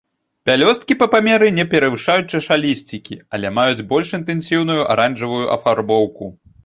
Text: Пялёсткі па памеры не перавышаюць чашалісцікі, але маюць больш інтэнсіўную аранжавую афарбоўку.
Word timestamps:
Пялёсткі 0.49 0.95
па 1.01 1.07
памеры 1.15 1.49
не 1.57 1.65
перавышаюць 1.73 2.25
чашалісцікі, 2.33 3.17
але 3.39 3.53
маюць 3.61 3.85
больш 3.93 4.15
інтэнсіўную 4.19 4.79
аранжавую 4.95 5.43
афарбоўку. 5.59 6.25